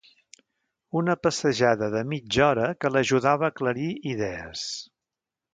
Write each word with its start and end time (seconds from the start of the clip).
Una 1.01 1.15
passejada 1.25 1.91
de 1.97 2.01
mitja 2.15 2.43
hora 2.47 2.71
que 2.81 2.93
l'ajudava 2.97 3.49
a 3.49 3.55
aclarir 3.57 3.93
idees. 4.15 4.69